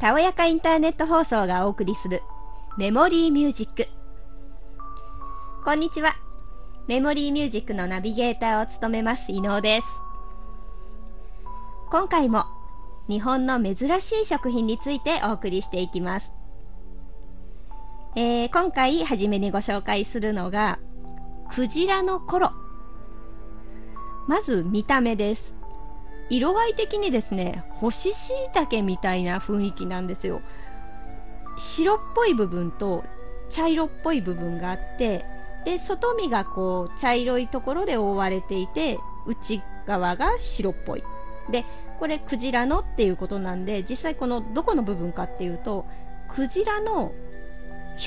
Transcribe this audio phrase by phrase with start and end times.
[0.00, 2.22] たおやかインターネット放送がお送りする
[2.78, 3.86] メモリーミュージック。
[5.62, 6.16] こんにちは。
[6.88, 9.86] メモリーミュージックのナビゲーターを務めます伊能です。
[11.90, 12.46] 今回も
[13.10, 16.32] 日本の珍しい食品についてお送りしていきます。
[18.16, 20.78] えー、今回初めにご紹介するのが、
[21.50, 22.52] クジラのコロ。
[24.26, 25.59] まず見た目です。
[26.30, 30.40] 色合い的にですね、干し椎茸みたいな雰囲気なんですよ。
[31.58, 33.04] 白っぽい部分と
[33.48, 35.26] 茶色っぽい部分があって、
[35.64, 41.04] で、外身がこう茶色いところで覆われていて、内側が白っぽい。
[41.50, 41.64] で、
[41.98, 45.84] これクジラのっていうことなんで、実際このどこの部分かっていうと、
[46.28, 47.12] クジラの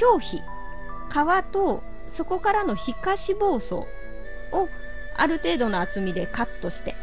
[0.01, 3.85] 表皮、皮とそこからの皮下脂肪層
[4.51, 4.67] を
[5.15, 6.95] ある程度の厚みでカットして、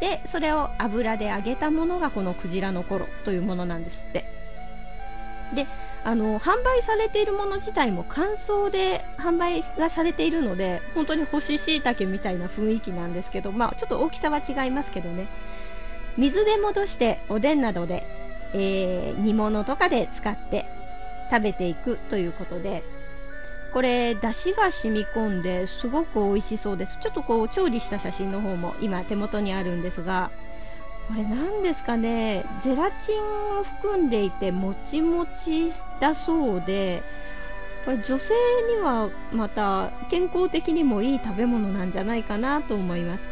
[0.00, 4.24] で、それを油で揚げたものがこのクジラの頃というものなんですって。
[5.54, 5.66] で、
[6.04, 15.26] あの、販売されているもの自体も乾燥で販売がされているので、本当に干し椎茸みたいな雰囲気なんですけど、まあちょっと大きさは違いますけどね。
[16.16, 18.06] 水で戻しておでんなどで、
[18.52, 20.66] えー、煮物とかで使って
[21.30, 22.84] 食べていくということで、
[23.74, 26.96] これ、出汁が染み込んですごく美味しそうです。
[27.02, 30.30] ちょっとこう、調理した写真の方も今手元にあるんですが、
[31.08, 37.02] これ何ですかね、ゼラチンを含んでいてもちもちだそうで、
[37.84, 38.34] これ女性
[38.74, 43.24] にはまた健康的にもいい食べ物なんじゃないかなと思います。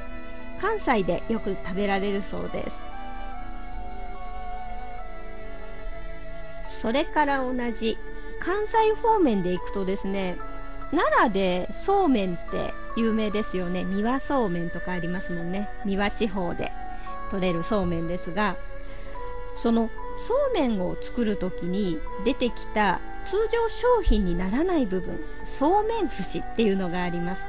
[0.60, 2.68] 関西でよく食べられるそうで
[6.68, 6.80] す。
[6.80, 7.96] それから同じ
[8.42, 10.36] 関西方面で行くとですね
[10.90, 13.84] 奈良でそうめんって有名ですよね。
[13.84, 15.70] 三輪そうめんとかありますもんね。
[15.86, 16.72] 三輪地方で
[17.30, 18.56] 取れるそうめんですが
[19.54, 27.47] そのそうめんを作る時に出てきた通常商品にならない部分そうめん節っていうのがあります。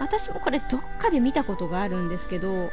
[0.00, 2.72] 私もこれどっかで見たことがあるんですけど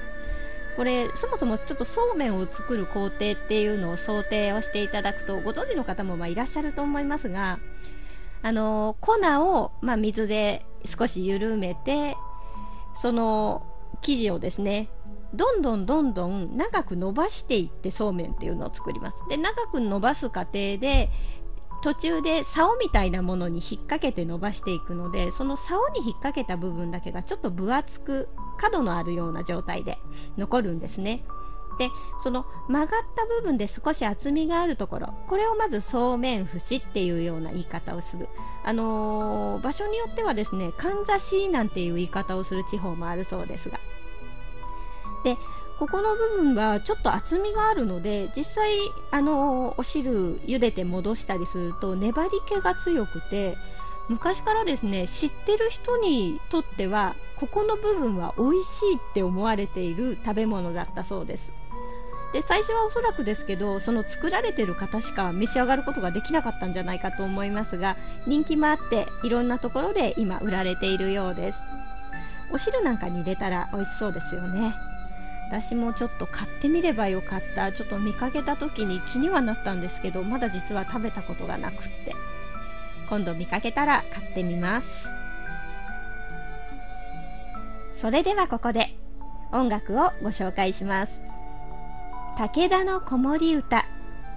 [0.76, 7.60] これそもそもちょっとそうめんを作る工程っていうのを想定をしていただくとご存知の方もまいらっしゃると思いますが
[8.42, 12.16] あの粉を、ま、水で少し緩めて
[12.94, 13.66] その
[14.02, 14.90] 生地をですね
[15.34, 19.18] どんどんどんどん長く伸ばしていってそうめんっていうのを作ります。
[19.28, 21.10] で長く伸ばす過程で
[21.82, 30.00] 途中で竿みたいなものに引っ掛けて伸ばしていくのでその竿に引っ掛けた部分だけがちょっと分厚く角のあるような状態で
[30.38, 31.24] 残るんですね。
[31.78, 31.90] で
[32.22, 38.30] その曲がった部分で少し厚みがあるところこれをまずそうめん節っていうような言い方をする、
[38.64, 43.80] あのー、場所によってはですねかんざしなんていう言い方をする地方もあるそうですが。
[45.26, 45.38] で
[45.80, 48.72] ここの部分がちょっと厚みがあるので実際
[49.12, 53.58] あのお汁茹でて戻したりすると粘り気が強くて
[54.08, 61.52] 昔からですね知ってる人にとってはここの部分は美味しいって思われている食べ物だったそうです。
[62.32, 67.96] で最初はおそらくですけどその作られてる方しか召し上がることができなかったんじゃないかと思いますが
[68.28, 71.58] 人気もあっていろんなところで今売られているようです。
[72.52, 74.74] お汁なんかに入れたら美味しそうですよね。
[75.48, 77.72] 私もちょっと買ってみればよかった。
[77.72, 82.16] ちょっと見かけた時に気にはなったんですけどまだ実は食べたことがなくって。
[83.10, 85.08] 今度見かけたら買ってみます。
[87.94, 88.96] それではここで
[89.52, 91.22] 音楽をご紹介します。
[92.38, 93.86] 武田の子守歌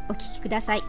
[0.08, 0.82] お聴きください。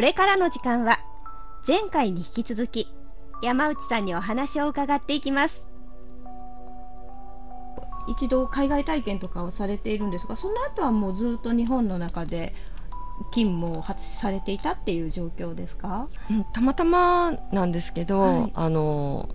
[0.00, 0.98] これからの時間は
[1.68, 2.88] 前回に引き続き
[3.42, 5.62] 山内さんにお話を伺っていきます。
[8.08, 12.54] 一度海外体験とかをされているんですがその後はもうずっと日本の中で
[13.30, 19.28] 勤務を発されていたっていう状況ですか、うん、たまたまなんですけど、はい、あの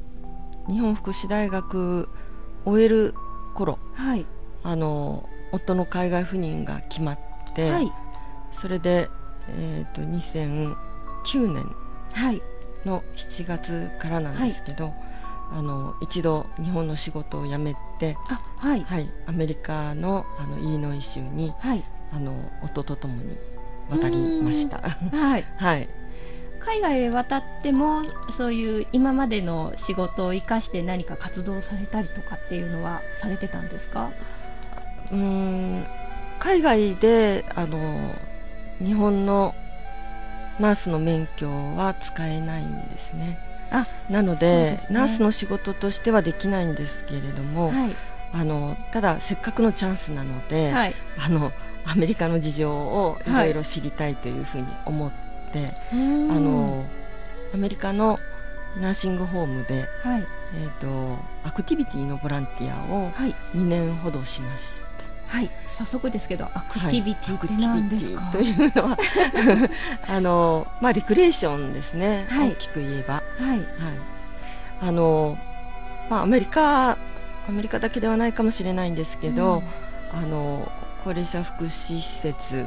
[0.67, 2.09] 日本福祉大学
[2.65, 3.13] 終える
[3.53, 4.25] 頃、はい、
[4.63, 7.19] あの夫の海外赴任が決まっ
[7.53, 7.91] て、はい、
[8.51, 9.09] それで、
[9.49, 11.75] えーと、2009年
[12.85, 14.93] の7月からなんですけど、はい、
[15.53, 18.17] あの一度日本の仕事を辞めて、
[18.57, 18.83] はい。
[18.83, 21.83] はい、アメリカのあのイリノイ州に、はい、
[22.13, 23.37] あの夫と共に
[23.89, 24.79] 渡りました。
[24.79, 25.89] はい、 はい。
[26.59, 28.01] 海外へ渡っても
[28.31, 34.09] そういう今までの仕事を生かして何か活動されたりとかっていうのはされてたんですか？
[35.11, 35.85] うん。
[36.39, 38.15] 海外であの
[38.83, 39.55] 日本の
[40.59, 43.39] ナースの免許は使えないんですね。
[43.71, 47.95] あなので、ね、ナースの仕事としてはできないんですけれども、はい、
[48.33, 51.51] あのただせっかくのチャンスなので、はい、あの
[51.85, 53.29] アメリカの事情をい。
[53.29, 55.11] ろいろ知りたいというふうに思っ
[55.51, 56.85] て、はい、あの
[57.53, 58.19] アメリカの
[58.79, 60.25] ナーシングホームで、はい、
[60.55, 63.33] えーと、アクティビティのボランティアを2
[63.63, 64.84] 年ほどしました。
[65.27, 68.97] はい、早速ですけどアクティビティって何ですか、というのは
[70.07, 73.61] あのまあリクレーションですね、はい、大きく言えば、はい、はい、
[74.81, 75.37] あの
[76.09, 76.91] まあアメリカ
[77.47, 79.63] アメリカだけではないかもしれないんですけど、
[80.13, 80.71] うん、あの
[81.03, 82.65] 高齢者福祉施設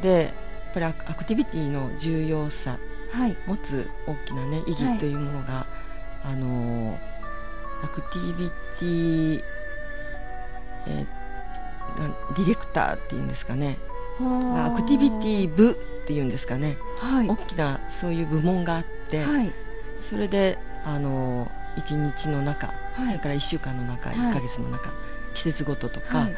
[0.00, 0.28] でや
[0.70, 2.78] っぱりアクティビティの重要さ、
[3.12, 5.66] はい、持つ大きな、ね、意義というものが、は
[6.24, 6.98] い、あの
[7.84, 9.44] アクティビティ、
[10.86, 11.21] えー、
[12.34, 13.78] ディレクターっていうんですかね。
[14.20, 19.52] アクティビティ部っていうんですかね、はい、大きなそういう部門があって、はい、
[20.02, 24.90] それであの1日の中、はい、それから1週間の中、1か月の中
[25.34, 26.28] 季節ごととか、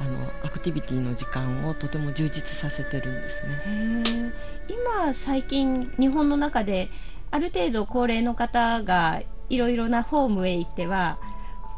[0.00, 4.32] あのアクティビティの時間をとても充実させてるんですね。
[4.68, 6.88] 今最近日本の中で
[7.30, 9.20] ある程度高齢の方が
[9.50, 11.18] いろいろなホームへ行っては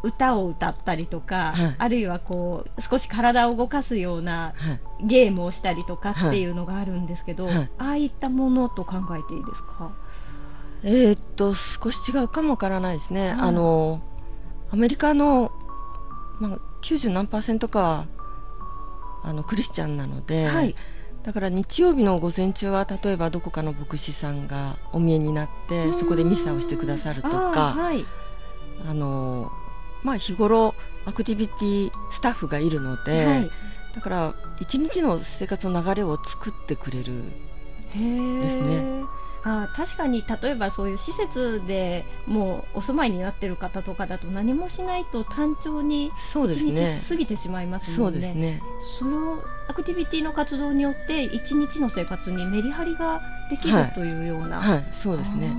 [0.03, 4.55] 歌を歌ったりとか、はい、あるいはこう少し体を動かすような
[5.03, 7.55] ゲームをしたりとかっていうのがあるんですけど、はい。
[7.55, 9.93] はい、ああいったものと考えていいですか？
[10.83, 13.31] えー、っと少し違うかもわからないですね。
[13.31, 14.03] あの
[14.71, 15.53] アメリカの、
[16.39, 18.07] まあ、90何パーセントか
[19.23, 20.75] あのクリスチャンなので、はい、
[21.25, 27.77] だから日曜日の午前中は例えばどこかの牧師さんがお見えになってそこでミサをしてくださるとか
[28.89, 29.53] あの
[30.03, 33.51] まあ、日頃アクティビティスタッフがいるので、はい、
[33.95, 37.23] だから一日の生活の流れを作ってくれる
[37.93, 39.05] ですね。
[39.43, 48.61] あ確かに例えばそういう施設でもうお住まいになってる方とかだと何もしないと単調に一日過ぎてしまいますもんね。
[48.99, 54.61] そ、ね、のアクティビティの活動によって一日の生活にメリハリができるというような。
[54.61, 55.57] はい、はい、そうですね。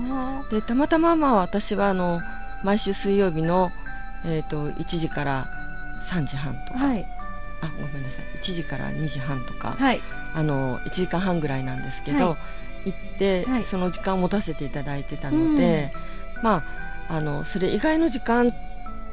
[0.50, 2.20] でたまたままあ私はあの
[2.62, 3.72] 毎週水曜日の
[4.24, 5.48] えーと、1時から
[6.02, 7.06] 3時半とか、はい、
[7.60, 8.24] あごめんなさい。
[8.36, 10.00] 1時から2時半とか、はい、
[10.34, 12.38] あの1時間半ぐらいなんですけど、は
[12.84, 15.92] い、行って、その時間を持たせていただいてたので、
[16.36, 16.64] うん、ま
[17.08, 18.52] ああのそれ以外の時間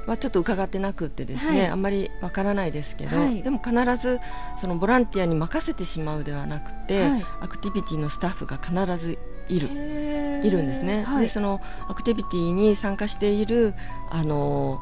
[0.08, 4.20] はちょっと伺ってなくてですね、あんまりわからないですけど、でも必ず
[4.58, 7.06] そのボランティアに任せてしまうではなくて、
[7.42, 9.68] アクティビティのスタッフが必ずいる。
[10.42, 11.06] いるんですね。
[11.20, 13.74] でそのアクティビティに参加している
[14.10, 14.82] あの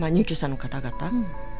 [0.00, 1.12] まあ、入居者の方々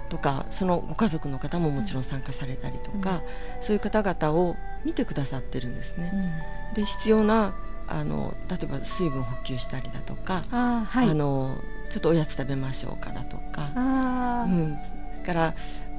[0.09, 3.23] とか、そのご家族の方ももちろん参加されたりとか、
[3.61, 6.43] そういう方々を見てくださってるんですね。
[6.75, 7.55] で必要な
[7.87, 11.57] あの例えば水分補給したりだとかあ、はい、あの
[11.91, 14.79] ちょっとおやつ食べましょうかだとか、うん、
[15.27, 15.55] から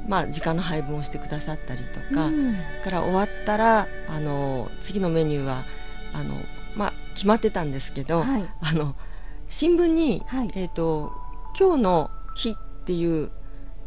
[0.08, 5.64] まあ、時間の配分をしてくださったりとか、うん、から終わったらあの次のメニューは
[6.12, 6.42] あの、
[6.76, 8.96] まあ、決まってたんですけど、はい、あの
[9.50, 11.14] 新聞に、はい、えーと
[11.60, 13.32] 今日の日っていう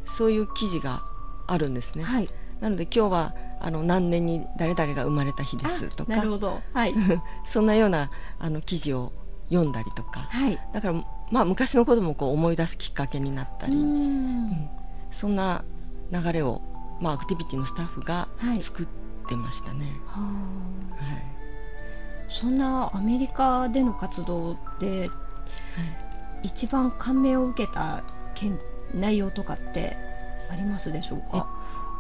[0.07, 1.03] そういう記事が
[1.47, 2.05] あるんですね。
[2.05, 2.29] はい、
[2.61, 6.95] なので今日はあの何年に誰々が生まれた日ですとかなるほど、はい、
[7.45, 9.13] そんなようなあの記事を
[9.49, 14.69] 読んだりとか、はい、だからまあ昔のこともこう思い出すきっかけになったり、うん、
[15.11, 15.65] そんな
[16.11, 16.61] 流れを、
[17.01, 18.29] まあ、アクティビティのスタッフが
[18.61, 18.87] 作っ
[19.29, 19.93] てましたね。
[20.07, 21.25] はい、はい、
[22.29, 25.09] そんなアメリカでの活動で、
[26.43, 28.59] 一番感銘を受けた件
[28.95, 29.97] 内容とかって
[30.51, 31.49] ありますでしょうか、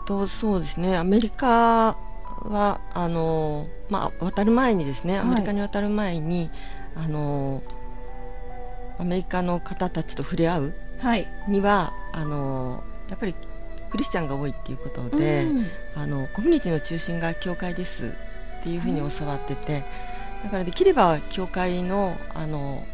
[0.00, 0.96] えっと、そうですね。
[0.96, 1.96] アメリカ
[2.42, 5.18] はあの、まあ、渡る前にですね。
[5.18, 6.50] アメリカに渡る前に、
[6.94, 7.62] はい、あの
[8.98, 10.74] アメリカの方たちと触れ合う
[11.48, 13.34] には、はい、あのやっぱり
[13.90, 18.14] クリスチャンが多いっていうことで、うん、あのコミュニティの中心が教会です
[18.60, 19.84] っていうふうに教わってて、
[20.42, 22.84] だからできれば教会のあの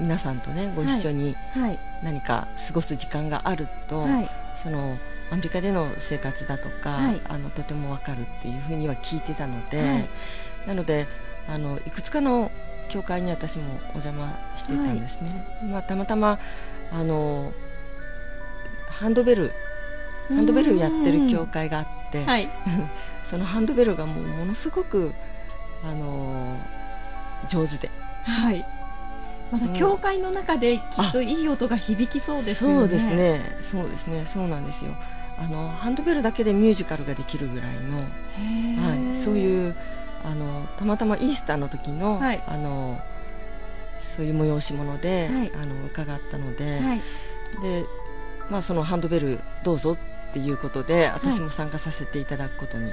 [0.00, 1.34] 皆さんとねご一緒に
[2.02, 4.30] 何か過ごす時間があると、はい、
[4.62, 4.98] その
[5.30, 10.08] アメリカでの生活だとか、はい、あのとても分かるっていうふうには聞いてたので、はい、
[10.66, 11.06] なので
[11.48, 12.50] あのいくつかの
[12.88, 15.46] 教会に私もお邪魔していたんですね。
[15.70, 16.38] まあ、たまたま
[16.90, 17.52] あの
[18.88, 19.52] ハンドベル
[20.28, 22.24] ハンドベルやってる教会があって、
[23.24, 25.12] そのハンドベルがもうものすごく
[25.84, 26.56] あの
[27.46, 27.90] 上手で。
[28.24, 28.77] はい
[29.50, 32.78] また教会の中できっといい音が響きそうですよね。
[32.78, 33.56] そうですね。
[33.62, 34.26] そうですね。
[34.26, 34.92] そうなんですよ。
[35.38, 37.98] あのハンドベルだけでミュージカルができるぐらいの、
[38.82, 39.74] はい、そういう
[40.24, 43.00] あのたまたまイースターの時の、はい、あの
[44.00, 46.80] そういう催し物で、はい、あの伺ったので、
[47.62, 47.84] で
[48.50, 52.92] まあそのハンドベルどうぞっていうことで私も参加させていただくことに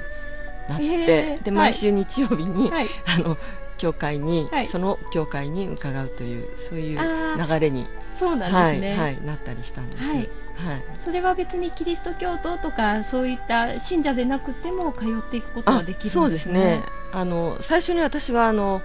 [0.70, 2.72] なって、で毎週日曜日に、
[3.08, 3.38] あの
[3.78, 10.04] 教会に、はい、その教会に伺うというそういう流れにそうなんですね、はい、はい、なったりしたんです。
[10.04, 10.30] はい。
[10.56, 16.84] はい、それは別にキリスト教徒とかそういった信者でなくても通っていくことができるんです、ね、そうですね。
[17.12, 18.82] あの最初に私はあの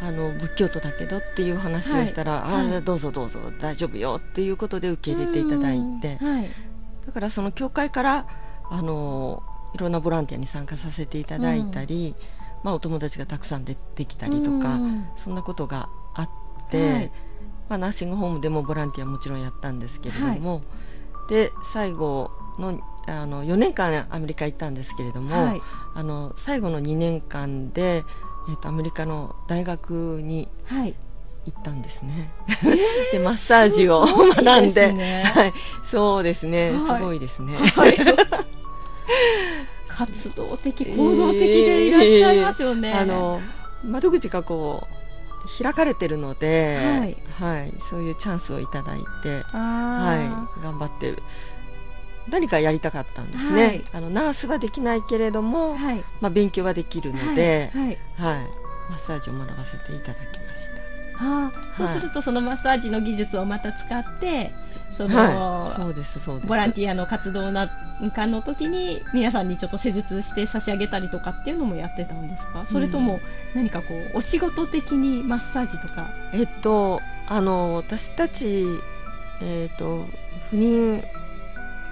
[0.00, 6.50] あの仏教徒だけどっていう話をしたら、はい、ああどうぞどうぞ大丈夫よっていうことで受け入れていただいて、はい、
[7.06, 8.26] だからその教会から
[8.68, 9.44] あの
[9.74, 14.78] いろんなボランティアに参加させていただいたり、うんまあ、お友達がたくさん出てきたりとか、
[15.16, 17.12] そんなことがあって、はい、
[17.68, 20.60] まあ、ナーシングホームでもボランティアもちろんやったんですけれども、は
[21.26, 25.62] い、で最後のあの4年間アメリカ行ったんですけれども、はい、
[25.94, 28.04] あの最後の2年間で、
[28.48, 30.94] えーと、アメリカの大学に行
[31.50, 32.30] ったんですね。
[32.46, 37.56] えー、 でマッサージを学んで、ね、はい、そうですね、すごいですね。
[39.88, 42.90] 活動的行動的でいらっしゃいますよね。
[42.90, 43.40] えー、あの
[43.84, 47.16] 窓口がこう開かれてるので、はい、
[47.58, 51.14] はい、そういうチャンスをいただいて、はい、頑張って
[52.28, 53.66] 何かやりたかったんですね。
[53.66, 57.96] はい、あのナースはできないけれども、はい、まあ勉強はできるので、はい、はい、
[58.90, 60.82] マッサージを学ばせていただきました。
[61.24, 64.52] はあ、そうするとそのマッサージの技術をまた使って
[64.92, 66.46] その、はい、そうですそうです。
[66.46, 72.64] ボランティアの活動なんかの時に皆さんにちょっと施術して差し上げたりとかっていうのもやってたんですか？
[72.66, 73.20] それとも
[73.54, 76.10] 何かこうお仕事的にマッサージとか？
[76.32, 78.66] えっとあの私たち
[79.40, 80.06] えっと
[80.50, 81.02] 不妊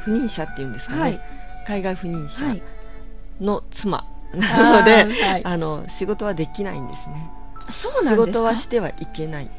[0.05, 1.21] 不妊者っていうんですかね、はい、
[1.67, 2.63] 海外不妊者
[3.41, 4.05] の妻
[4.35, 7.31] なので、はい、あの仕事はできないんですね。
[7.69, 9.51] そう仕事はしてはいけない。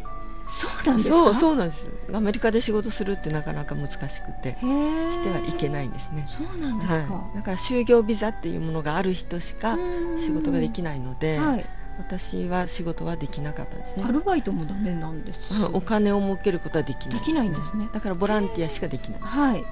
[0.51, 1.89] そうなんですそうそうなんです。
[2.11, 6.25] アメリカで仕事するってなかなか難しくてしてはいけないんですね。
[6.27, 9.77] そうなんですか、はい、だから就業ビザっていうものがある人しか
[10.17, 11.65] 仕事ができないので、はい、
[11.99, 14.03] 私は仕事はできなかったですね。
[14.03, 15.53] アルバイトもダメなんです。
[15.71, 17.87] お金を儲けることはできない、ね、できないんですね。
[17.93, 19.63] だからボランティアしかできないはい。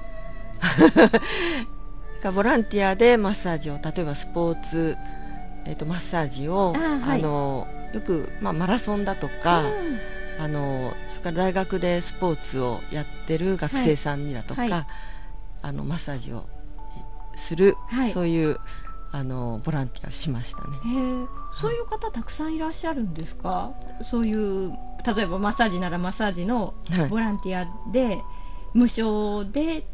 [2.34, 4.96] ボランティアでマッサージを例えばスポーツ、
[5.66, 9.64] えーと、マッサージをあ、はい、あのよく、まあ、マラソンだとか、
[10.42, 14.86] あのそれから大学でスポーツをやってる学生さんにだとか、はい、
[15.60, 16.46] あのマッサージを
[17.36, 18.58] する、はい、そういう
[19.12, 20.78] あのボランティアをしましたね。
[21.58, 23.74] そういう方たくさんいらっしゃるんですか？
[24.00, 24.72] そういう
[25.14, 26.72] 例えばマッサージならマッサージの
[27.10, 28.22] ボランティアで、はい、
[28.72, 29.84] 無償で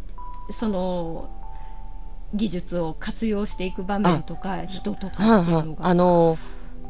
[0.50, 1.28] その
[2.34, 5.86] 技術を活用していく場面とか人とかっていうのが。
[5.86, 6.38] あの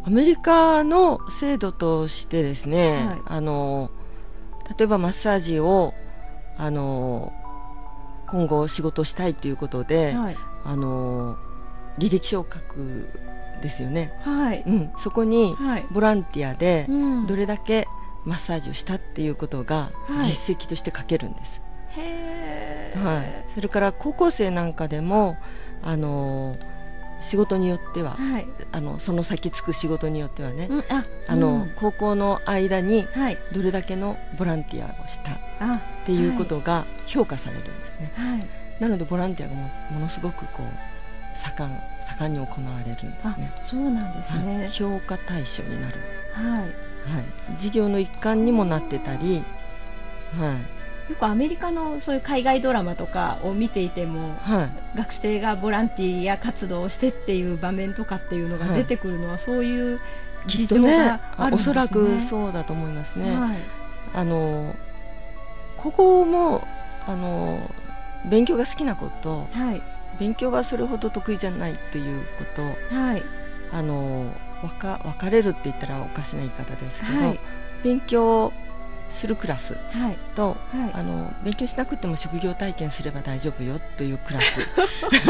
[0.07, 3.91] アメリカの制度としてですね、はい、あの
[4.79, 5.95] 例えばマッサージを
[6.57, 7.33] あの
[8.29, 11.37] 今後仕事したいということで、はい、あの
[11.99, 13.09] 履歴書を書く
[13.63, 14.63] ですよね、はい。
[14.65, 15.57] うん、そこに
[15.91, 16.87] ボランティアで
[17.27, 17.89] どれだけ
[18.25, 21.63] マッサージをしたっていうことが実績として書けるんです。
[22.95, 25.37] はい、それから高校生なんかでも
[25.83, 26.57] あの
[27.21, 33.07] 仕事によっては、はい、あのその先つく仕事によってはね、うん、ああの、うん、高校の間に
[33.53, 35.37] どれだけのボランティアをしたっ
[36.05, 38.13] ていうことが評価されるんですね。
[38.15, 38.47] はい、
[38.81, 43.53] なのでボランティアがもものすごくこう盛ん盛んに行われるんですね。
[43.65, 46.41] そうなんですね、はい、評価対象になるんです。
[46.41, 49.43] はい、はい、事業の一環にもなってたり、
[50.39, 50.76] はい、
[51.09, 60.01] よくアメリカのそういう海外ドラマとかを見ていても、はい、学生がボランティア活動をしてっていう場面とかっていうのが出てくるのは、はい、そういう
[60.47, 63.37] 事情があるんですね、ね、おそらくそうだと思いますね。
[63.37, 63.59] はい、
[64.15, 64.75] あの
[65.77, 66.67] ここも
[67.07, 67.71] あの
[68.29, 69.83] 勉強が好きな子と、はい、
[70.19, 72.63] 勉強はそれほど得意じゃないということ、
[72.95, 73.23] はい、
[73.73, 74.33] あの
[74.63, 77.41] 分か分かれるって言ったらおかしな言い方ですけど、はい、
[77.85, 78.53] 勉強
[79.11, 79.77] するクラス
[80.35, 80.81] と、はい。
[80.81, 84.61] はい、あの勉強しなくても職業体験すれば大丈夫よというクラス。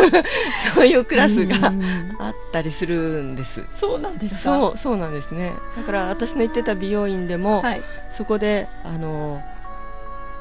[0.74, 1.72] そういうクラスが
[2.18, 3.64] あったりするんです。
[3.72, 5.52] そうなんですそうそうなんですね。
[5.76, 9.42] だから私の行ってた美容院でも、はい、そこであの、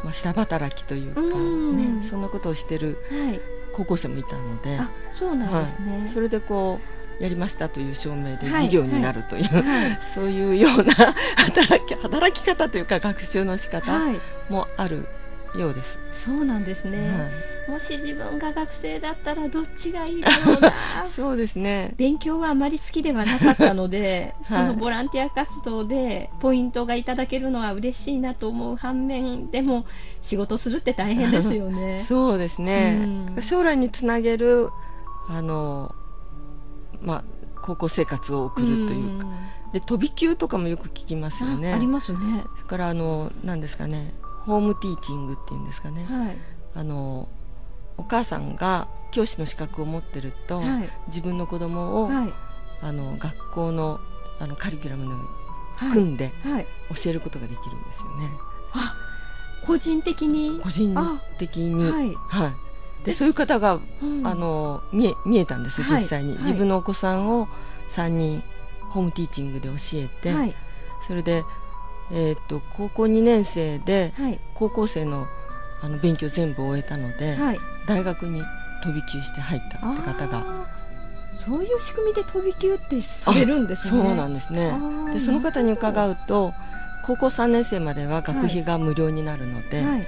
[0.03, 2.97] まあ、下働きというか、ね、そんなことをしてる
[3.73, 4.79] 高校生もいたので、
[5.11, 10.93] そうなんですね、それでこうやりましたという証明で事業になるという、はいはい、 そういうような
[11.37, 13.99] 働き働き方というか学習の仕方
[14.49, 15.07] もある
[15.57, 15.97] ようです。
[16.11, 16.97] そうなんですね、
[17.67, 20.73] はい、もし自分が学生だったらどっちがいいだろうな。
[21.07, 21.93] そうですね。
[21.95, 29.85] 勉強はあまり好きではなかったので、そのボランティア活動でポイントがいただけるのは嬉しいなと思う反面でも
[30.21, 32.03] 仕事するって大変ですよね。
[32.03, 32.99] そうですね、
[33.35, 34.69] うん、将来につなげる
[35.29, 35.95] あの
[37.05, 37.23] まあ、
[37.61, 39.27] 高校生活を送るというか、
[39.73, 41.73] で飛び級とかもよく聞きますよね。
[41.73, 42.19] ありますね。
[42.55, 44.13] それからあの何ですかね、
[44.45, 46.05] ホームティーチングっていうんですかね。
[46.05, 46.37] はい、
[46.75, 47.29] あの
[47.97, 52.33] お母さんが教師の資格を持ってると、はい、自分の子供を、はい、
[52.81, 53.99] あの学校の
[54.39, 55.17] あのカリキュラムの
[55.91, 56.33] 組んで
[56.93, 58.29] 教えることができるんですよね。
[58.73, 58.95] あ
[59.65, 60.59] 個人的に？
[60.61, 60.95] 個人
[61.37, 61.83] 的に。
[61.83, 62.64] はい、はい
[63.05, 67.47] でそういう方が、うん、あの見え見えたんです、実際に、はい、自分のお子さんを
[67.91, 68.43] 3人
[68.89, 70.55] ホームティーチングで教えて、はい、
[71.05, 71.43] それで、
[72.11, 74.13] えーと、高校2年生で、
[74.53, 75.27] 高校生の
[75.81, 77.37] あの勉強全部終えたので、
[77.85, 78.41] 大学に
[78.83, 80.65] 飛び級して入ったって方が。
[81.35, 84.01] そういう仕組みで飛び級ってされるんですね。
[84.01, 84.71] そうなんですね。
[85.13, 86.53] でその方に伺うと
[87.05, 90.07] 高校3年生までは学費が無料になるので、はい、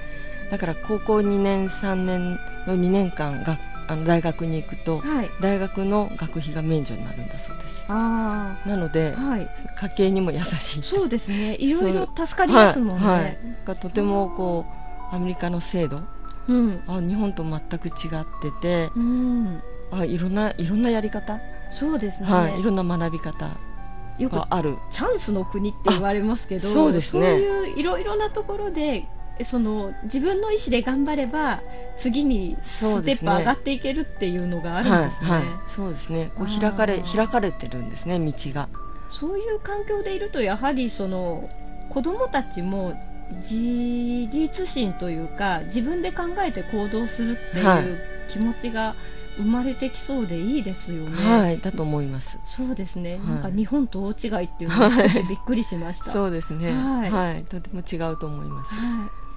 [0.50, 7.86] だから高校2年3年の2年間があの大学に行くと、はい、大学の学費が免除になるんだそうです。
[7.88, 10.82] なので、はい、家計にも優しい。
[10.82, 11.54] そうですね。
[11.56, 14.66] いろいろ助かりますもんね、はい、がとてもこ
[15.12, 16.00] うアメリカの制度、
[16.48, 21.40] うん、あ日本と全く違ってて、うん、あいろんないろんなやり方？
[21.70, 23.56] そうですね、はい、いろんな学び方
[24.18, 24.76] よくある。
[24.90, 27.22] チャンスの国って言われますけどそうですね。
[27.22, 29.08] そういういろいろなところで
[29.44, 31.60] その自分の意思で頑張れば
[31.96, 35.42] 次にステップ上がっていけるっていうのがあるんですね。
[35.68, 36.30] そうですね。
[36.36, 38.68] こう開かれ開かれてるんですね道が。
[39.10, 41.48] そういう環境でいるとやはりその
[41.90, 42.94] 子どもたちも
[43.36, 48.94] 自立心というか自分で考えて行動するっていう気持ちが
[49.36, 51.40] 生まれてきそうでいいですよね。
[51.40, 52.38] はい、だと思います。
[52.44, 53.12] そうですね。
[53.12, 56.10] はい、なんか日本と大違いっていうのは少しびっくりしました。
[56.12, 56.72] そうですね。
[56.72, 58.74] はい、はい、とても違うと思います。
[58.74, 59.27] はい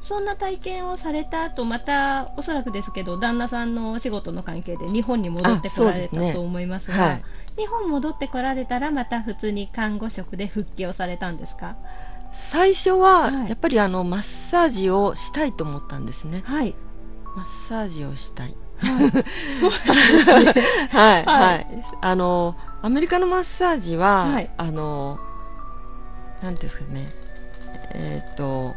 [0.00, 7.24] そんな体験をされた後またおそらくですけど旦那さんのお仕事の関係で日本に戻ってこられたと思いますが、ねはい、
[7.56, 11.76] 日本戻ってこられたらまた普通に看護職で復帰をされたんですか？
[12.32, 16.74] 最初はやっぱりあのマッサージをしたいと思ったんですね、はい、
[17.34, 18.54] マッサージをしたい。
[18.78, 19.10] はい、
[19.50, 20.54] そうですね。
[20.90, 21.66] はい、はい、
[22.00, 25.18] あのアメリカのマッサージは、はい、あの
[26.42, 27.10] なんですかね、
[27.90, 28.76] えっ、ー、と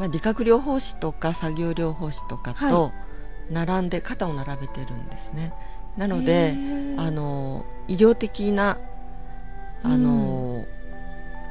[0.00, 2.90] まあ、理学療法士とか作業療法士とかと
[3.50, 5.52] 並んで肩を並べてるんですね。
[5.98, 6.56] なので
[6.96, 8.78] あの医療的な
[9.82, 10.64] あの、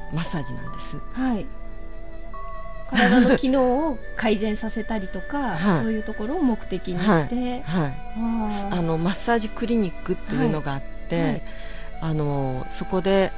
[0.09, 0.97] うん、マッサージなんです。
[1.13, 1.45] はい。
[2.89, 8.81] 体の機能を改善させたりとか、はい、そういうところを目的にして、はい、はい、あ。
[8.81, 11.41] のマッサージクリニックっていうのがあって、はい、
[12.01, 13.31] あのそこで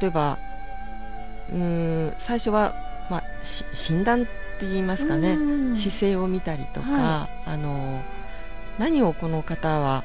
[0.00, 0.38] 例えば
[1.52, 4.24] うん最初はまあ、診断っ
[4.58, 5.36] て言いますかね、
[5.74, 8.02] 姿勢を見たりとか、はい、あの
[8.78, 10.04] 何をこの方は、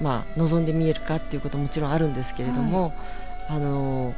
[0.00, 2.92] まあ、望んで見えるかっていうことももちろんあるんですけれども、
[3.48, 4.14] はい、あの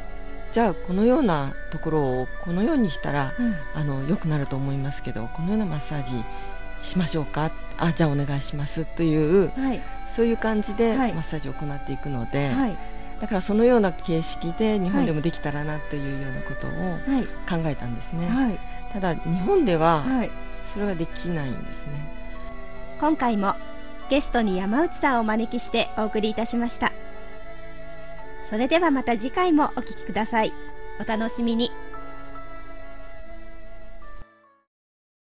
[0.53, 6.25] じゃあこのようなところをこのようにしたら、うん、あの良くなると思いますけどこのようなマッサージ
[6.83, 7.51] しましょうか？
[7.79, 8.85] あじゃあお願いします。
[8.85, 12.53] という、はい、そういう感じでマッサージを行っていくので。
[13.25, 16.71] だからそのような形式で日本でもできたらなというようなことを
[17.49, 18.61] 考えたんですね、はい、
[18.93, 20.05] ただ日本では
[20.67, 21.93] それはできないんですね、
[23.01, 23.55] 今回も
[24.11, 26.93] ゲストに山内さんをお招きしてお送りいたしました。
[28.51, 30.53] それではまた次回もお聴きください。
[31.01, 31.71] お楽しみに